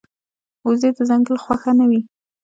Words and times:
وزې 0.65 0.89
د 0.97 0.99
ځنګل 1.09 1.37
خوښه 1.43 1.71
نه 1.79 1.85
وي 1.89 2.01